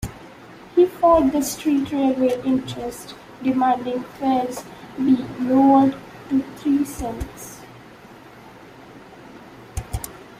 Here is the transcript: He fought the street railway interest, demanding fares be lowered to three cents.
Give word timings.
He 0.75 0.87
fought 0.87 1.31
the 1.31 1.43
street 1.43 1.91
railway 1.91 2.41
interest, 2.43 3.13
demanding 3.43 4.01
fares 4.19 4.63
be 4.97 5.17
lowered 5.41 5.95
to 6.31 6.41
three 6.57 6.83
cents. 6.83 7.59